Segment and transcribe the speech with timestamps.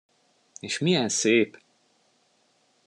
[0.59, 1.57] És milyen szép!